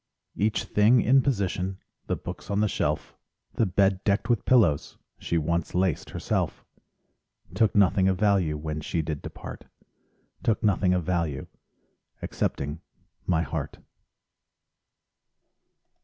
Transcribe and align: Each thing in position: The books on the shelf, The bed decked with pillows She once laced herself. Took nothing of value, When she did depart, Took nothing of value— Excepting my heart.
Each 0.35 0.63
thing 0.63 1.01
in 1.03 1.21
position: 1.21 1.77
The 2.07 2.15
books 2.15 2.49
on 2.49 2.59
the 2.59 2.67
shelf, 2.67 3.15
The 3.53 3.67
bed 3.67 4.03
decked 4.03 4.31
with 4.31 4.45
pillows 4.45 4.97
She 5.19 5.37
once 5.37 5.75
laced 5.75 6.09
herself. 6.09 6.65
Took 7.53 7.75
nothing 7.75 8.07
of 8.07 8.17
value, 8.19 8.57
When 8.57 8.81
she 8.81 9.03
did 9.03 9.21
depart, 9.21 9.65
Took 10.41 10.63
nothing 10.63 10.95
of 10.95 11.03
value— 11.03 11.45
Excepting 12.19 12.81
my 13.27 13.43
heart. 13.43 13.77